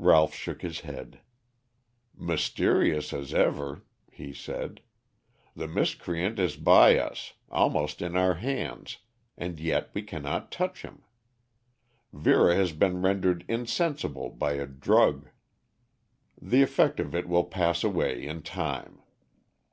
[0.00, 1.20] Ralph shook his head.
[2.18, 4.80] "Mysterious as ever," he said.
[5.54, 8.96] "The miscreant is by us, almost in our hands,
[9.38, 11.04] and yet we cannot touch him.
[12.12, 15.28] Vera has been rendered insensible by a drug.
[16.42, 19.00] The effect of it will pass away in time.